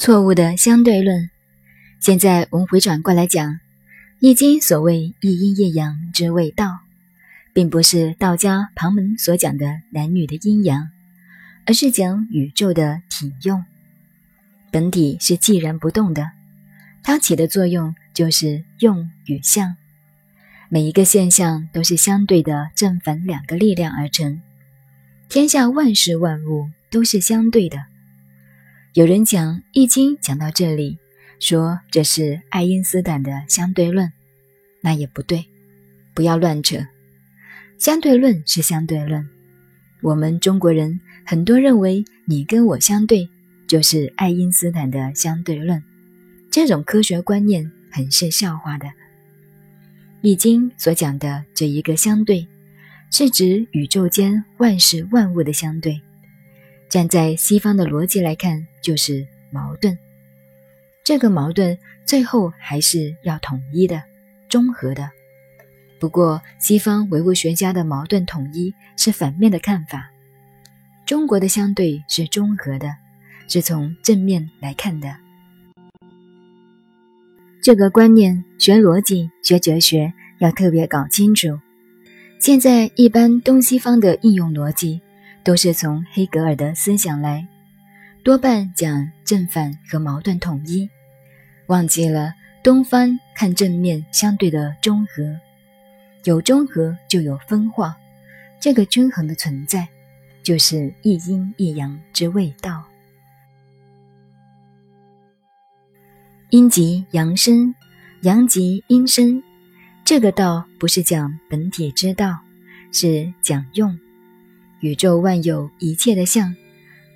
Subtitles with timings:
[0.00, 1.28] 错误的相对论。
[2.00, 3.52] 现在我们回转过来讲，
[4.18, 6.78] 《易经》所谓一阴一阳之谓道，
[7.52, 10.88] 并不是道家旁门所讲的男女的阴阳，
[11.66, 13.62] 而是讲宇宙的体用。
[14.70, 16.30] 本体是寂然不动的，
[17.02, 19.76] 它起的作用就是用与相。
[20.70, 24.40] 每一个现象都是相对的正反两个力量而成，
[25.28, 27.89] 天下万事万物都是相对的。
[28.94, 30.98] 有人讲《易经》讲到这里。
[31.38, 34.12] 说这是爱因斯坦的相对论，
[34.82, 35.46] 那也不对，
[36.12, 36.76] 不要乱扯。
[37.78, 39.26] 相对论是相对论，
[40.02, 43.30] 我们中国人很多认为你跟我相对
[43.66, 45.82] 就是爱因斯坦的相对论，
[46.50, 48.86] 这种科学观念很是笑话的。
[50.20, 52.46] 《易经》所讲的这一个相对，
[53.10, 56.02] 是指宇宙间万事万物的相对，
[56.90, 59.96] 站在西方的逻辑来看，就是矛盾。
[61.04, 64.02] 这个矛盾最后还是要统一的、
[64.48, 65.08] 综合的。
[66.00, 70.10] 不过，西方唯物学家的矛盾统一是反面的看法，
[71.06, 72.92] 中国的相对是综合的，
[73.46, 75.14] 是从正面来看的。
[77.62, 81.60] 这个观念，学逻辑、学哲学要特别搞清楚。
[82.40, 85.02] 现在一般东西方的应用逻辑，
[85.42, 87.46] 都是从黑格尔的思想来，
[88.22, 90.88] 多半讲正反和矛盾统一。
[91.66, 95.38] 忘记了东方看正面相对的中和，
[96.24, 97.96] 有中和就有分化，
[98.60, 99.88] 这个均衡的存在
[100.42, 102.84] 就是一阴一阳之谓道。
[106.50, 107.74] 阴极阳生，
[108.22, 109.42] 阳极阴生，
[110.04, 112.40] 这个道不是讲本体之道，
[112.92, 113.98] 是讲用。
[114.80, 116.54] 宇宙万有一切的相，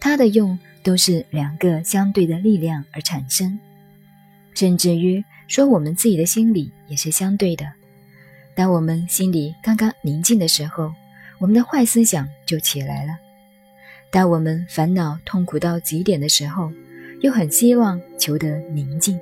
[0.01, 3.59] 它的用都是两个相对的力量而产生。
[4.55, 7.67] 甚至于说，我们自己的心理也是相对的。
[8.55, 10.93] 当我们心里刚刚宁静的时候，
[11.39, 13.15] 我们的坏思想就起来了；
[14.11, 16.71] 当我们烦恼痛苦到极点的时候，
[17.21, 19.19] 又很希望求得宁静。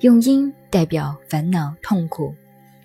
[0.00, 2.34] 用阴代表烦恼痛苦，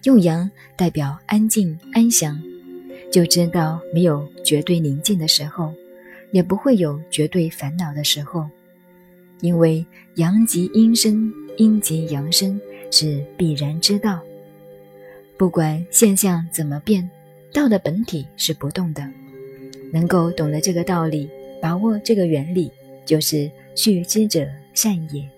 [0.04, 2.42] 用阳代表安静安详。
[3.12, 5.74] 就知道没有绝对宁静的时候，
[6.32, 8.46] 也不会有绝对烦恼的时候。
[9.42, 9.86] 因为
[10.16, 12.60] 阳极阴生，阴极阳生
[12.92, 14.20] 是必然之道。
[15.38, 17.08] 不管现象怎么变，
[17.54, 19.08] 道的本体是不动的。
[19.94, 21.30] 能够懂得这个道理，
[21.62, 22.72] 把握这个原理，
[23.06, 25.30] 就是蓄之者善也。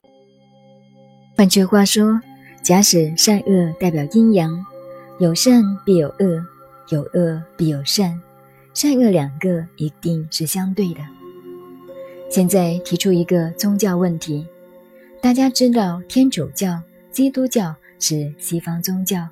[1.37, 2.19] 换句话说，
[2.63, 4.65] 假使善恶代表阴阳，
[5.19, 6.43] 有善必有恶，
[6.89, 8.19] 有恶必有善，
[8.73, 11.01] 善恶两个一定是相对的。
[12.29, 14.45] 现在提出一个宗教问题：
[15.21, 19.27] 大家知道天主教、基督教是西方宗教，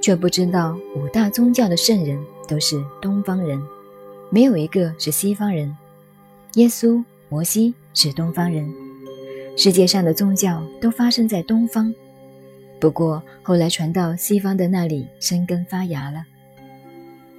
[0.00, 2.18] 却不知道五大宗教的圣人
[2.48, 3.60] 都是东方人，
[4.30, 5.76] 没有一个是西方人。
[6.54, 8.68] 耶稣、摩西是东方人，
[9.56, 11.94] 世界上的宗教都发生在东方，
[12.80, 16.24] 不过后来传到西方的那里生根发芽了。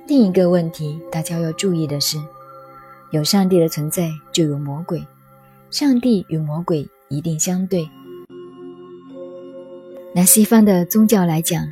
[0.08, 2.18] 另一个问题，大家要注意的是。
[3.12, 5.06] 有上帝的存在，就有魔鬼。
[5.70, 7.90] 上帝与魔鬼一定相对。
[10.14, 11.72] 拿西方的宗教来讲，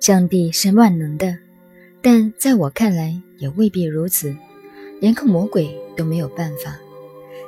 [0.00, 1.36] 上帝是万能的，
[2.00, 4.34] 但在我看来也未必如此。
[5.00, 6.76] 连个魔鬼都没有办法。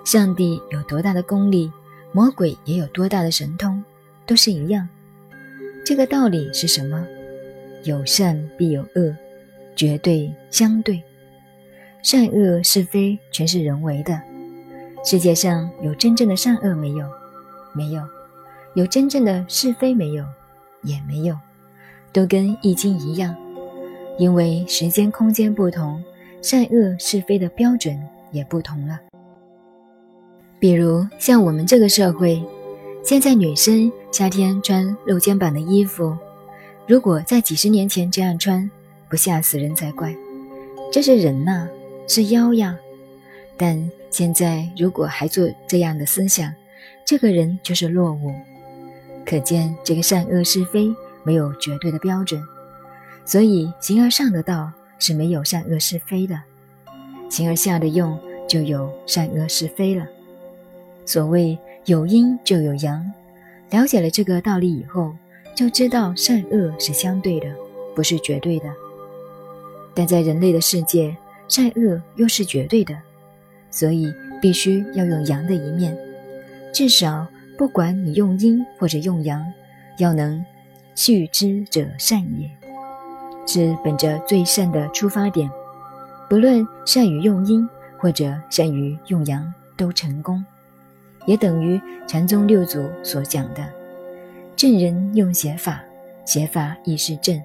[0.04, 1.70] 上帝有多大的功力，
[2.12, 3.82] 魔鬼也有多大的神通，
[4.26, 4.88] 都是一样。
[5.84, 7.04] 这个道理是什么？
[7.84, 9.16] 有善必有恶，
[9.80, 11.02] 绝对相对。
[12.02, 14.20] 善恶是非全是人为的，
[15.02, 17.08] 世界上有真正的善恶没有？
[17.72, 18.02] 没有，
[18.74, 20.22] 有真正的是非没有？
[20.82, 21.34] 也没有，
[22.12, 23.34] 都跟易经一样，
[24.18, 26.04] 因为时间空间不同，
[26.42, 27.98] 善恶是非的标准
[28.32, 29.00] 也不同了。
[30.58, 32.44] 比如像我们这个社会，
[33.02, 36.14] 现在女生夏天穿露肩膀的衣服，
[36.86, 38.70] 如果在几十年前这样穿，
[39.10, 40.16] 不吓死人才怪。
[40.90, 41.68] 这是人呐。
[42.08, 42.76] 是妖呀，
[43.56, 46.52] 但现在如果还做这样的思想，
[47.06, 48.34] 这个人就是落伍。
[49.24, 50.92] 可见这个善恶是非
[51.22, 52.42] 没有绝对的标准，
[53.24, 56.42] 所以形而上的道是没有善恶是非的，
[57.28, 58.18] 形而下的用
[58.48, 60.04] 就有善恶是非了。
[61.06, 63.08] 所谓有阴就有阳，
[63.70, 65.14] 了解了这个道理以后，
[65.54, 67.54] 就知道善恶是相对的，
[67.94, 68.66] 不是绝对的。
[69.94, 71.16] 但在人类的世界。
[71.48, 72.96] 善恶又是绝对的，
[73.72, 74.06] 所以
[74.40, 75.98] 必须要用阳的一面，
[76.72, 77.26] 至少
[77.58, 79.44] 不管你用阴或者用阳，
[79.98, 80.44] 要能
[80.94, 82.48] 续之者善也，
[83.48, 85.50] 是本着最善的出发点。
[86.28, 90.44] 不论善于用阴或者善于用阳，都成功，
[91.26, 93.66] 也等于禅宗六祖所讲的：
[94.54, 95.82] 正人用邪法，
[96.24, 97.40] 邪法亦是正；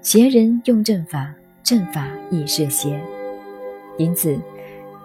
[0.00, 3.00] 邪人用正法，正法亦是邪。
[3.98, 4.38] 因此，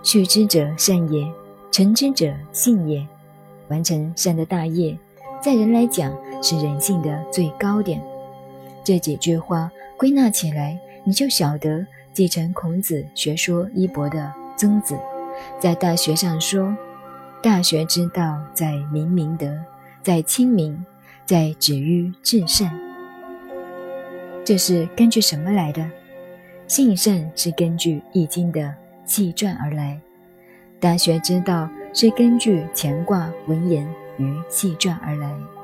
[0.04, 1.26] 去之者善也，
[1.72, 3.06] 成之者信也。
[3.70, 4.98] 完成善的大业，
[5.42, 8.02] 在人来讲是人性的最高点。
[8.84, 14.98] 这几句话归纳起来，你就晓得继承孔子学说衣钵的曾子，
[15.60, 16.74] 在《大学》上说
[17.44, 19.54] ：“大学之道，在明明德，
[20.02, 20.86] 在亲民，
[21.26, 22.72] 在止于至善。”
[24.46, 25.86] 这是根据什么来的？
[26.68, 28.74] 性善是根据《易经》的
[29.06, 30.00] 气传而来，
[30.82, 31.70] 《大学》之道。
[32.00, 33.84] 是根据乾卦文言
[34.18, 35.57] 与气传而来。